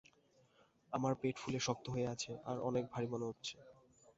[0.93, 3.55] আমার পেট ফুলে শক্ত হয়ে আছে আর অনেক ভারী মনে হচ্ছে।